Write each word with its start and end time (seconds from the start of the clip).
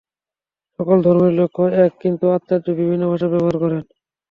সকল 0.79 0.97
ধর্মেরই 1.05 1.37
লক্ষ্য 1.39 1.63
এক, 1.83 1.91
কিন্তু 2.03 2.25
আচার্য 2.35 2.67
বিভিন্ন 2.79 3.03
ভাষা 3.11 3.27
ব্যবহার 3.31 3.55
করেন। 3.63 3.81